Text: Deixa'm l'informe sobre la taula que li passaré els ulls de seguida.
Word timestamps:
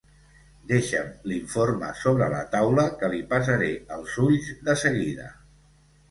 Deixa'm 0.69 1.09
l'informe 1.31 1.89
sobre 2.03 2.29
la 2.31 2.39
taula 2.55 2.85
que 3.01 3.09
li 3.11 3.19
passaré 3.33 3.67
els 3.97 4.15
ulls 4.23 4.49
de 4.71 4.75
seguida. 4.85 5.27